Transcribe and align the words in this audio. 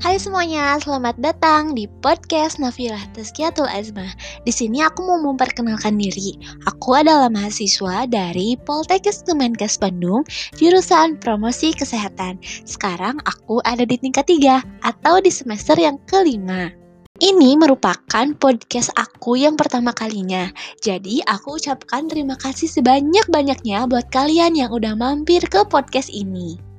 Hai 0.00 0.16
semuanya, 0.16 0.80
selamat 0.80 1.20
datang 1.20 1.76
di 1.76 1.84
podcast 2.00 2.56
Nafilah 2.56 3.04
Tazkiyatul 3.12 3.68
Azmah. 3.68 4.08
Di 4.48 4.52
sini 4.52 4.80
aku 4.80 5.04
mau 5.04 5.20
memperkenalkan 5.20 6.00
diri. 6.00 6.40
Aku 6.64 6.96
adalah 6.96 7.28
mahasiswa 7.28 8.08
dari 8.08 8.56
Poltekkes 8.64 9.28
Kemenkes 9.28 9.76
Bandung, 9.76 10.24
jurusan 10.56 11.20
Promosi 11.20 11.76
Kesehatan. 11.76 12.40
Sekarang 12.64 13.20
aku 13.28 13.60
ada 13.68 13.84
di 13.84 14.00
tingkat 14.00 14.24
3 14.24 14.64
atau 14.88 15.20
di 15.20 15.28
semester 15.28 15.76
yang 15.76 16.00
kelima. 16.08 16.72
Ini 17.20 17.60
merupakan 17.60 18.26
podcast 18.40 18.96
aku 18.96 19.36
yang 19.36 19.60
pertama 19.60 19.92
kalinya. 19.92 20.48
Jadi 20.80 21.20
aku 21.28 21.60
ucapkan 21.60 22.08
terima 22.08 22.40
kasih 22.40 22.72
sebanyak-banyaknya 22.72 23.84
buat 23.84 24.08
kalian 24.08 24.56
yang 24.56 24.72
udah 24.72 24.96
mampir 24.96 25.44
ke 25.44 25.60
podcast 25.68 26.08
ini. 26.08 26.69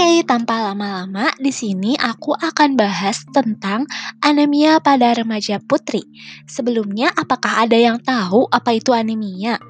Oke, 0.00 0.24
tanpa 0.24 0.64
lama-lama, 0.64 1.28
di 1.36 1.52
sini 1.52 1.92
aku 1.92 2.32
akan 2.32 2.72
bahas 2.72 3.20
tentang 3.36 3.84
anemia 4.24 4.80
pada 4.80 5.12
remaja 5.12 5.60
putri. 5.60 6.00
Sebelumnya, 6.48 7.12
apakah 7.12 7.68
ada 7.68 7.76
yang 7.76 8.00
tahu 8.00 8.48
apa 8.48 8.72
itu 8.72 8.96
anemia? 8.96 9.60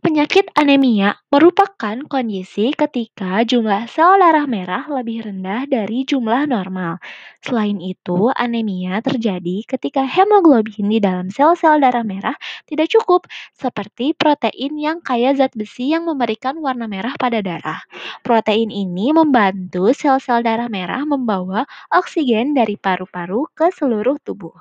Penyakit 0.00 0.48
anemia 0.56 1.20
merupakan 1.28 1.96
kondisi 2.08 2.72
ketika 2.72 3.44
jumlah 3.44 3.84
sel 3.84 4.16
darah 4.16 4.48
merah 4.48 4.88
lebih 4.88 5.28
rendah 5.28 5.68
dari 5.68 6.08
jumlah 6.08 6.48
normal. 6.48 6.96
Selain 7.44 7.76
itu, 7.84 8.32
anemia 8.32 9.04
terjadi 9.04 9.60
ketika 9.68 10.08
hemoglobin 10.08 10.88
di 10.88 11.04
dalam 11.04 11.28
sel-sel 11.28 11.84
darah 11.84 12.00
merah 12.00 12.36
tidak 12.64 12.88
cukup, 12.96 13.28
seperti 13.52 14.16
protein 14.16 14.80
yang 14.80 15.04
kaya 15.04 15.36
zat 15.36 15.52
besi 15.52 15.92
yang 15.92 16.08
memberikan 16.08 16.56
warna 16.64 16.88
merah 16.88 17.12
pada 17.20 17.44
darah. 17.44 17.84
Protein 18.26 18.68
ini 18.72 19.12
membantu 19.14 19.90
sel-sel 19.94 20.42
darah 20.46 20.68
merah 20.70 21.02
membawa 21.06 21.66
oksigen 21.92 22.52
dari 22.56 22.74
paru-paru 22.78 23.46
ke 23.56 23.70
seluruh 23.74 24.16
tubuh. 24.26 24.54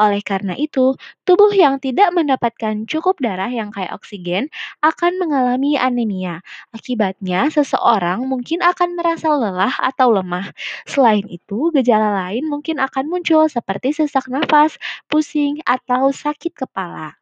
Oleh 0.00 0.22
karena 0.24 0.54
itu, 0.56 0.94
tubuh 1.28 1.52
yang 1.52 1.78
tidak 1.82 2.10
mendapatkan 2.16 2.84
cukup 2.88 3.20
darah 3.20 3.50
yang 3.50 3.68
kaya 3.74 3.90
oksigen 3.94 4.48
akan 4.84 5.18
mengalami 5.20 5.76
anemia. 5.76 6.40
Akibatnya, 6.72 7.48
seseorang 7.52 8.24
mungkin 8.26 8.60
akan 8.64 8.96
merasa 8.98 9.28
lelah 9.34 9.74
atau 9.80 10.08
lemah. 10.14 10.50
Selain 10.88 11.24
itu, 11.28 11.70
gejala 11.76 12.14
lain 12.26 12.46
mungkin 12.48 12.78
akan 12.80 13.04
muncul 13.12 13.46
seperti 13.50 13.92
sesak 13.96 14.26
nafas, 14.32 14.76
pusing, 15.10 15.60
atau 15.68 16.10
sakit 16.14 16.52
kepala. 16.56 17.18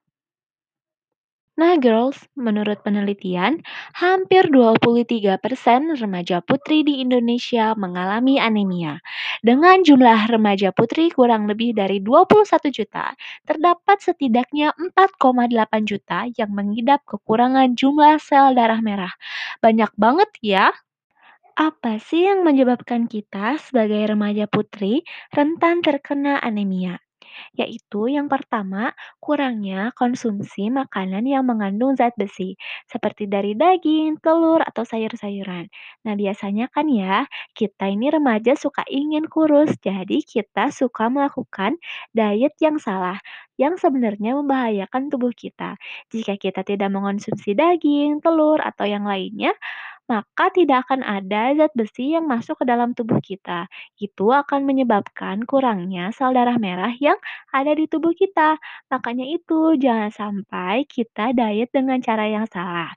Nah 1.57 1.81
girls, 1.81 2.21
menurut 2.37 2.85
penelitian, 2.85 3.65
hampir 3.97 4.45
23% 4.53 5.89
remaja 5.97 6.45
putri 6.45 6.85
di 6.85 7.01
Indonesia 7.01 7.73
mengalami 7.73 8.37
anemia. 8.37 9.01
Dengan 9.41 9.81
jumlah 9.81 10.29
remaja 10.29 10.69
putri 10.77 11.09
kurang 11.09 11.49
lebih 11.49 11.73
dari 11.73 11.97
21 12.05 12.69
juta, 12.69 13.17
terdapat 13.49 13.97
setidaknya 14.05 14.77
4,8 14.77 15.89
juta 15.89 16.29
yang 16.37 16.53
mengidap 16.53 17.01
kekurangan 17.09 17.73
jumlah 17.73 18.21
sel 18.21 18.53
darah 18.53 18.85
merah. 18.85 19.13
Banyak 19.65 19.97
banget 19.97 20.31
ya! 20.45 20.67
Apa 21.57 21.97
sih 22.03 22.27
yang 22.29 22.45
menyebabkan 22.45 23.09
kita 23.09 23.57
sebagai 23.63 24.03
remaja 24.13 24.45
putri 24.51 25.05
rentan 25.33 25.81
terkena 25.87 26.41
anemia? 26.43 27.06
Yaitu 27.59 28.09
yang 28.13 28.27
pertama, 28.31 28.93
kurangnya 29.23 29.91
konsumsi 29.99 30.69
makanan 30.73 31.25
yang 31.29 31.45
mengandung 31.47 31.95
zat 31.99 32.13
besi, 32.19 32.57
seperti 32.91 33.27
dari 33.31 33.53
daging, 33.59 34.19
telur, 34.23 34.63
atau 34.65 34.83
sayur-sayuran. 34.87 35.69
Nah, 36.07 36.15
biasanya 36.19 36.69
kan 36.73 36.87
ya, 36.91 37.27
kita 37.57 37.89
ini 37.91 38.09
remaja 38.13 38.55
suka 38.59 38.83
ingin 38.91 39.27
kurus, 39.29 39.73
jadi 39.83 40.19
kita 40.25 40.71
suka 40.75 41.09
melakukan 41.13 41.77
diet 42.17 42.55
yang 42.63 42.77
salah, 42.81 43.19
yang 43.61 43.77
sebenarnya 43.81 44.37
membahayakan 44.37 45.09
tubuh 45.13 45.33
kita. 45.33 45.77
Jika 46.13 46.37
kita 46.41 46.61
tidak 46.67 46.89
mengonsumsi 46.93 47.53
daging, 47.57 48.21
telur, 48.25 48.61
atau 48.63 48.85
yang 48.89 49.05
lainnya, 49.09 49.53
maka 50.11 50.45
tidak 50.57 50.87
akan 50.89 51.01
ada 51.07 51.55
zat 51.59 51.73
besi 51.79 52.15
yang 52.17 52.25
masuk 52.31 52.57
ke 52.63 52.65
dalam 52.69 52.91
tubuh 52.97 53.19
kita. 53.23 53.67
Itu 53.99 54.31
akan 54.35 54.63
menyebabkan 54.69 55.43
kurangnya 55.51 56.11
sel 56.17 56.31
darah 56.37 56.59
merah 56.63 56.93
yang 56.99 57.19
ada 57.55 57.73
di 57.79 57.85
tubuh 57.91 58.13
kita. 58.17 58.59
Makanya 58.93 59.27
itu, 59.37 59.75
jangan 59.85 60.11
sampai 60.15 60.87
kita 60.89 61.35
diet 61.37 61.71
dengan 61.75 61.99
cara 62.03 62.25
yang 62.31 62.47
salah. 62.51 62.91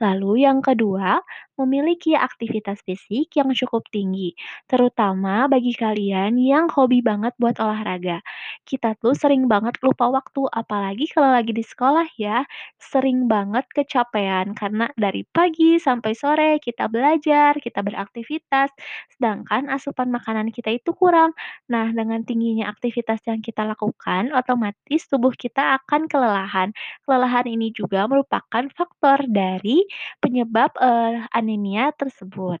Lalu 0.00 0.48
yang 0.48 0.64
kedua, 0.64 1.20
memiliki 1.60 2.16
aktivitas 2.16 2.80
fisik 2.88 3.36
yang 3.36 3.52
cukup 3.52 3.84
tinggi, 3.92 4.32
terutama 4.64 5.44
bagi 5.44 5.76
kalian 5.76 6.40
yang 6.40 6.72
hobi 6.72 7.04
banget 7.04 7.36
buat 7.36 7.60
olahraga. 7.60 8.24
Kita 8.64 8.96
tuh 8.96 9.12
sering 9.12 9.44
banget 9.44 9.76
lupa 9.84 10.08
waktu, 10.08 10.48
apalagi 10.56 11.04
kalau 11.12 11.28
lagi 11.36 11.52
di 11.52 11.60
sekolah 11.60 12.08
ya, 12.16 12.48
sering 12.80 13.28
banget 13.28 13.68
kecapean 13.76 14.56
karena 14.56 14.88
dari 14.96 15.20
pagi 15.28 15.76
sampai 15.76 16.16
sore 16.16 16.50
kita 16.64 16.88
belajar, 16.88 17.60
kita 17.60 17.84
beraktivitas, 17.84 18.72
sedangkan 19.12 19.68
asupan 19.68 20.08
makanan 20.08 20.48
kita 20.54 20.72
itu 20.72 20.96
kurang. 20.96 21.36
Nah, 21.68 21.92
dengan 21.92 22.24
tingginya 22.24 22.72
aktivitas 22.72 23.20
yang 23.28 23.44
kita 23.44 23.68
lakukan, 23.68 24.32
otomatis 24.32 25.04
tubuh 25.12 25.36
kita 25.36 25.76
akan 25.84 26.08
kelelahan. 26.08 26.72
Kelelahan 27.04 27.46
ini 27.52 27.68
juga 27.74 28.08
merupakan 28.08 28.64
faktor 28.72 29.28
dari 29.28 29.84
penyebab, 30.22 30.70
eee, 30.80 31.26
anemia 31.34 31.90
tersebut. 31.96 32.60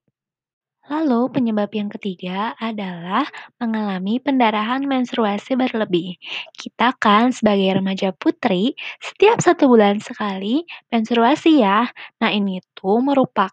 Lalu 0.90 1.30
penyebab 1.30 1.70
yang 1.76 1.86
ketiga 1.92 2.56
adalah 2.58 3.28
mengalami 3.60 4.18
pendarahan 4.18 4.82
menstruasi 4.88 5.54
berlebih. 5.54 6.16
Kita 6.56 6.96
kan 6.98 7.30
sebagai 7.36 7.78
remaja 7.78 8.10
putri, 8.16 8.74
setiap 8.98 9.38
satu 9.44 9.68
bulan 9.70 10.00
sekali 10.02 10.64
menstruasi 10.90 11.62
ya. 11.62 11.86
Nah 12.24 12.30
ini 12.32 12.58
tuh 12.74 12.98
merupakan 13.04 13.52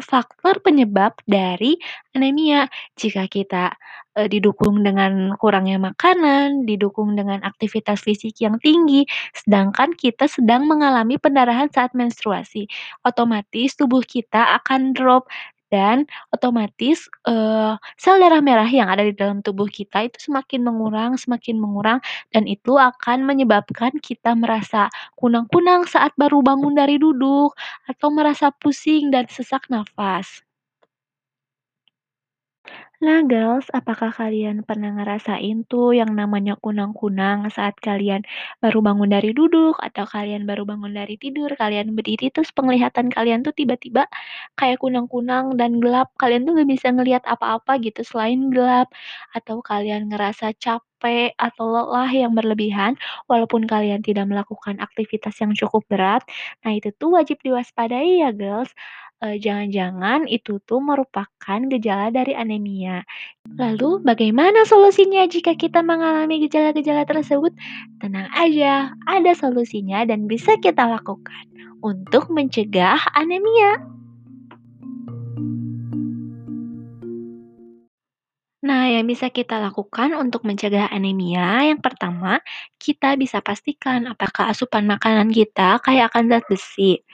faktor 0.00 0.58
penyebab 0.64 1.20
dari 1.28 1.76
anemia. 2.16 2.66
Jika 2.96 3.28
kita 3.28 3.76
e, 4.16 4.24
didukung 4.32 4.80
dengan 4.80 5.36
kurangnya 5.36 5.76
makanan, 5.76 6.64
didukung 6.64 7.12
dengan 7.12 7.44
aktivitas 7.44 8.00
fisik 8.00 8.40
yang 8.40 8.56
tinggi, 8.58 9.04
sedangkan 9.36 9.92
kita 9.92 10.24
sedang 10.26 10.64
mengalami 10.64 11.20
pendarahan 11.20 11.68
saat 11.68 11.92
menstruasi, 11.92 12.66
otomatis 13.04 13.76
tubuh 13.76 14.00
kita 14.00 14.56
akan 14.64 14.96
drop 14.96 15.28
dan 15.72 16.06
otomatis, 16.30 17.10
eee, 17.26 17.74
sel 17.98 18.16
darah 18.22 18.40
merah 18.44 18.68
yang 18.70 18.86
ada 18.92 19.02
di 19.04 19.12
dalam 19.16 19.42
tubuh 19.42 19.66
kita 19.66 20.06
itu 20.06 20.18
semakin 20.30 20.62
mengurang 20.62 21.12
semakin 21.18 21.58
mengurang, 21.58 21.98
dan 22.30 22.46
itu 22.46 22.78
akan 22.78 23.26
menyebabkan 23.26 23.92
kita 23.98 24.32
merasa 24.38 24.86
kunang-kunang 25.18 25.84
saat 25.90 26.14
baru 26.14 26.40
bangun 26.46 26.74
dari 26.78 26.96
duduk, 27.02 27.52
atau 27.90 28.08
merasa 28.14 28.54
pusing 28.54 29.10
dan 29.10 29.26
sesak 29.26 29.66
nafas. 29.72 30.45
Nah, 33.04 33.20
girls, 33.28 33.68
apakah 33.76 34.08
kalian 34.08 34.64
pernah 34.64 34.88
ngerasain 34.96 35.68
tuh 35.68 35.92
yang 35.92 36.16
namanya 36.16 36.56
kunang-kunang 36.56 37.44
saat 37.52 37.76
kalian 37.76 38.24
baru 38.64 38.80
bangun 38.80 39.12
dari 39.12 39.36
duduk 39.36 39.76
atau 39.76 40.08
kalian 40.08 40.48
baru 40.48 40.64
bangun 40.64 40.96
dari 40.96 41.20
tidur, 41.20 41.52
kalian 41.60 41.92
berdiri 41.92 42.32
terus 42.32 42.48
penglihatan 42.56 43.12
kalian 43.12 43.44
tuh 43.44 43.52
tiba-tiba 43.52 44.08
kayak 44.56 44.80
kunang-kunang 44.80 45.60
dan 45.60 45.76
gelap, 45.84 46.08
kalian 46.16 46.48
tuh 46.48 46.56
gak 46.56 46.68
bisa 46.72 46.88
ngelihat 46.88 47.20
apa-apa 47.28 47.76
gitu 47.84 48.00
selain 48.00 48.48
gelap, 48.48 48.88
atau 49.36 49.60
kalian 49.60 50.08
ngerasa 50.08 50.56
capek 50.56 51.36
atau 51.36 51.68
lelah 51.68 52.08
yang 52.08 52.32
berlebihan 52.32 52.96
walaupun 53.28 53.68
kalian 53.68 54.00
tidak 54.00 54.24
melakukan 54.24 54.80
aktivitas 54.80 55.36
yang 55.44 55.52
cukup 55.52 55.84
berat. 55.92 56.24
Nah, 56.64 56.72
itu 56.72 56.88
tuh 56.96 57.12
wajib 57.20 57.36
diwaspadai 57.44 58.24
ya, 58.24 58.32
girls. 58.32 58.72
Eee, 59.24 59.40
jangan-jangan 59.40 60.28
itu 60.28 60.60
tuh 60.68 60.76
merupakan 60.84 61.60
gejala 61.72 62.12
dari 62.12 62.36
anemia. 62.36 63.00
Lalu 63.56 64.04
bagaimana 64.04 64.68
solusinya 64.68 65.24
jika 65.24 65.56
kita 65.56 65.80
mengalami 65.80 66.44
gejala-gejala 66.44 67.08
tersebut? 67.08 67.56
Tenang 67.96 68.28
aja, 68.36 68.92
ada 69.08 69.32
solusinya 69.32 70.04
dan 70.04 70.28
bisa 70.28 70.60
kita 70.60 70.84
lakukan 70.84 71.48
untuk 71.80 72.28
mencegah 72.28 73.00
anemia. 73.16 73.80
Yang 78.96 79.06
bisa 79.06 79.28
kita 79.28 79.60
lakukan 79.60 80.16
untuk 80.16 80.42
mencegah 80.48 80.88
anemia, 80.88 81.68
yang 81.68 81.78
pertama, 81.84 82.40
kita 82.80 83.14
bisa 83.20 83.44
pastikan 83.44 84.08
apakah 84.08 84.48
asupan 84.50 84.88
makanan 84.88 85.28
kita 85.30 85.78
kaya 85.84 86.08
akan 86.08 86.32
zat 86.32 86.44
besi. 86.48 87.04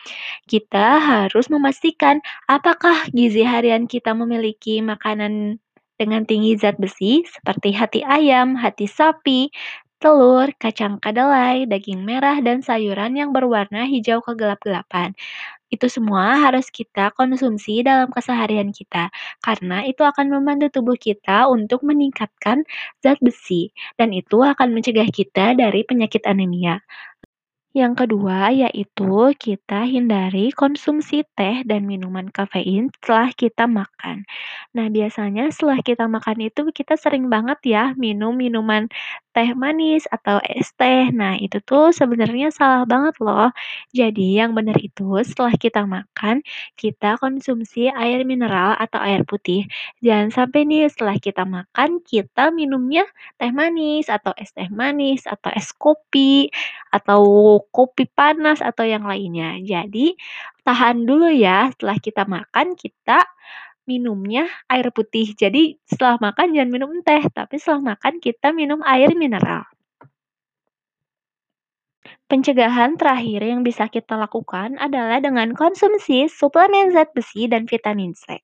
Kita 0.47 1.03
harus 1.03 1.51
memastikan 1.51 2.23
apakah 2.47 3.11
gizi 3.11 3.43
harian 3.43 3.91
kita 3.91 4.15
memiliki 4.15 4.79
makanan 4.79 5.59
dengan 5.99 6.23
tinggi 6.25 6.55
zat 6.57 6.79
besi 6.79 7.27
seperti 7.27 7.75
hati 7.75 8.01
ayam, 8.07 8.55
hati 8.55 8.87
sapi, 8.87 9.51
telur, 10.03 10.51
kacang 10.59 10.99
kedelai, 10.99 11.65
daging 11.71 12.03
merah, 12.03 12.43
dan 12.43 12.59
sayuran 12.59 13.15
yang 13.15 13.31
berwarna 13.31 13.87
hijau 13.87 14.19
kegelap-gelapan. 14.19 15.15
Itu 15.73 15.89
semua 15.89 16.37
harus 16.45 16.69
kita 16.69 17.11
konsumsi 17.17 17.81
dalam 17.81 18.13
keseharian 18.13 18.71
kita, 18.77 19.09
karena 19.41 19.83
itu 19.89 20.05
akan 20.05 20.29
membantu 20.29 20.69
tubuh 20.81 20.95
kita 21.01 21.49
untuk 21.49 21.81
meningkatkan 21.89 22.69
zat 23.01 23.17
besi, 23.25 23.73
dan 23.97 24.13
itu 24.13 24.45
akan 24.45 24.69
mencegah 24.77 25.09
kita 25.09 25.57
dari 25.57 25.81
penyakit 25.89 26.29
anemia. 26.29 26.85
Yang 27.73 28.05
kedua, 28.05 28.53
yaitu 28.53 29.33
kita 29.41 29.89
hindari 29.89 30.53
konsumsi 30.53 31.25
teh 31.33 31.65
dan 31.65 31.89
minuman 31.89 32.29
kafein 32.29 32.93
setelah 33.01 33.33
kita 33.33 33.65
makan. 33.65 34.29
Nah, 34.77 34.93
biasanya 34.93 35.49
setelah 35.49 35.81
kita 35.81 36.05
makan 36.05 36.45
itu 36.53 36.69
kita 36.69 37.01
sering 37.01 37.33
banget 37.33 37.57
ya 37.65 37.85
minum 37.97 38.37
minuman 38.37 38.93
teh 39.33 39.57
manis 39.57 40.05
atau 40.13 40.37
es 40.45 40.69
teh. 40.77 41.09
Nah, 41.17 41.41
itu 41.41 41.65
tuh 41.65 41.97
sebenarnya 41.97 42.53
salah 42.53 42.85
banget 42.85 43.17
loh. 43.25 43.49
Jadi, 43.97 44.37
yang 44.45 44.53
benar 44.53 44.77
itu 44.77 45.09
setelah 45.25 45.57
kita 45.57 45.89
makan, 45.89 46.45
kita 46.77 47.17
konsumsi 47.25 47.89
air 47.89 48.21
mineral 48.29 48.77
atau 48.77 49.01
air 49.01 49.25
putih. 49.25 49.65
Jangan 50.05 50.29
sampai 50.29 50.69
nih 50.69 50.93
setelah 50.93 51.17
kita 51.17 51.49
makan, 51.49 52.05
kita 52.05 52.53
minumnya 52.53 53.09
teh 53.41 53.49
manis 53.49 54.13
atau 54.13 54.37
es 54.37 54.53
teh 54.53 54.69
manis 54.69 55.25
atau 55.25 55.49
es 55.57 55.73
kopi 55.73 56.53
kopi 57.71 58.11
panas 58.11 58.59
atau 58.59 58.83
yang 58.83 59.07
lainnya. 59.07 59.61
Jadi, 59.63 60.19
tahan 60.67 61.07
dulu 61.07 61.31
ya, 61.31 61.71
setelah 61.71 61.99
kita 62.03 62.23
makan 62.27 62.75
kita 62.75 63.23
minumnya 63.87 64.47
air 64.71 64.91
putih. 64.91 65.35
Jadi, 65.35 65.79
setelah 65.87 66.19
makan 66.19 66.55
jangan 66.55 66.71
minum 66.71 66.91
teh, 67.07 67.23
tapi 67.31 67.59
setelah 67.63 67.95
makan 67.95 68.19
kita 68.19 68.51
minum 68.51 68.83
air 68.83 69.15
mineral. 69.15 69.67
Pencegahan 72.27 72.97
terakhir 72.97 73.45
yang 73.45 73.61
bisa 73.61 73.87
kita 73.93 74.17
lakukan 74.17 74.81
adalah 74.81 75.21
dengan 75.21 75.53
konsumsi 75.53 76.27
suplemen 76.33 76.91
zat 76.97 77.13
besi 77.13 77.45
dan 77.45 77.69
vitamin 77.69 78.17
C. 78.17 78.41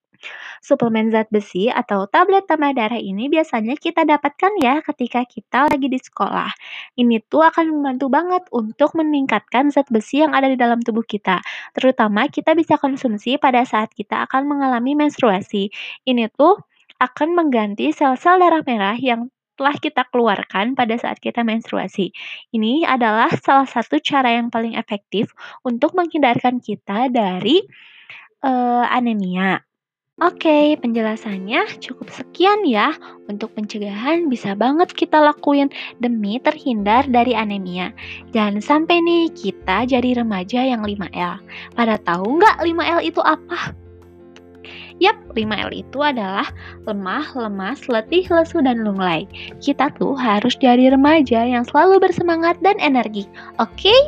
Suplemen 0.59 1.15
zat 1.15 1.31
besi 1.31 1.71
atau 1.71 2.11
tablet 2.11 2.45
tambah 2.45 2.75
darah 2.75 2.99
ini 2.99 3.31
biasanya 3.31 3.79
kita 3.79 4.03
dapatkan 4.03 4.53
ya 4.59 4.83
ketika 4.83 5.23
kita 5.25 5.71
lagi 5.71 5.87
di 5.87 6.01
sekolah. 6.01 6.51
Ini 6.99 7.23
tuh 7.31 7.47
akan 7.47 7.79
membantu 7.79 8.07
banget 8.11 8.43
untuk 8.51 8.95
meningkatkan 8.99 9.71
zat 9.71 9.87
besi 9.89 10.23
yang 10.27 10.35
ada 10.35 10.51
di 10.51 10.59
dalam 10.59 10.83
tubuh 10.83 11.07
kita. 11.07 11.39
Terutama 11.77 12.27
kita 12.29 12.53
bisa 12.59 12.77
konsumsi 12.77 13.39
pada 13.39 13.63
saat 13.63 13.95
kita 13.95 14.27
akan 14.27 14.51
mengalami 14.51 14.99
menstruasi. 14.99 15.71
Ini 16.05 16.31
tuh 16.35 16.59
akan 16.99 17.39
mengganti 17.39 17.95
sel-sel 17.95 18.43
darah 18.43 18.63
merah 18.67 18.99
yang 18.99 19.31
telah 19.59 19.75
kita 19.75 20.07
keluarkan 20.15 20.79
pada 20.79 20.95
saat 20.95 21.19
kita 21.19 21.43
menstruasi. 21.43 22.15
Ini 22.55 22.87
adalah 22.87 23.27
salah 23.43 23.67
satu 23.67 23.99
cara 23.99 24.39
yang 24.39 24.55
paling 24.55 24.79
efektif 24.79 25.35
untuk 25.67 25.99
menghindarkan 25.99 26.63
kita 26.63 27.11
dari 27.11 27.67
uh, 28.47 28.87
anemia. 28.87 29.68
Oke, 30.19 30.75
penjelasannya 30.83 31.79
cukup 31.79 32.11
sekian 32.11 32.67
ya. 32.67 32.91
Untuk 33.31 33.55
pencegahan 33.55 34.27
bisa 34.27 34.59
banget 34.59 34.91
kita 34.91 35.23
lakuin 35.23 35.71
demi 36.03 36.43
terhindar 36.43 37.07
dari 37.07 37.39
anemia. 37.39 37.95
Jangan 38.35 38.59
sampai 38.59 38.99
nih 38.99 39.31
kita 39.31 39.87
jadi 39.87 40.19
remaja 40.19 40.67
yang 40.67 40.83
5L. 40.83 41.39
Pada 41.79 42.03
tahu 42.03 42.43
nggak 42.43 42.59
5L 42.67 42.99
itu 43.07 43.23
apa? 43.23 43.79
Yap, 44.99 45.15
5L 45.39 45.71
itu 45.71 46.03
adalah 46.03 46.51
lemah, 46.83 47.31
lemas, 47.39 47.87
letih, 47.87 48.27
lesu, 48.27 48.59
dan 48.59 48.83
lunglai. 48.83 49.23
Kita 49.63 49.95
tuh 50.03 50.19
harus 50.19 50.59
jadi 50.59 50.91
remaja 50.91 51.47
yang 51.47 51.63
selalu 51.63 52.03
bersemangat 52.03 52.59
dan 52.59 52.75
energi. 52.83 53.31
Oke? 53.63 53.87
Okay? 53.87 54.01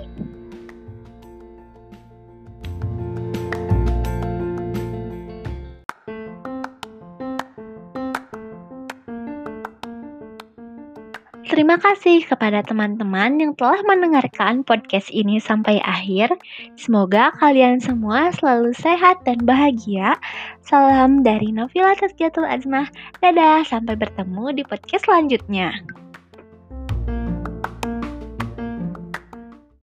Terima 11.50 11.82
kasih 11.82 12.22
kepada 12.30 12.62
teman-teman 12.62 13.42
yang 13.42 13.58
telah 13.58 13.82
mendengarkan 13.82 14.62
podcast 14.62 15.10
ini 15.10 15.42
sampai 15.42 15.82
akhir. 15.82 16.30
Semoga 16.78 17.34
kalian 17.42 17.82
semua 17.82 18.30
selalu 18.38 18.70
sehat 18.70 19.18
dan 19.26 19.42
bahagia. 19.42 20.14
Salam 20.62 21.26
dari 21.26 21.50
Novila 21.50 21.98
Tazkiatul 21.98 22.46
Azmah. 22.46 22.86
Dadah, 23.18 23.66
sampai 23.66 23.98
bertemu 23.98 24.54
di 24.54 24.62
podcast 24.62 25.10
selanjutnya. 25.10 25.74